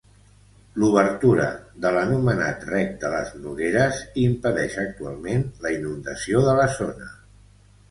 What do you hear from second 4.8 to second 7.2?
actualment la inundació de la zona.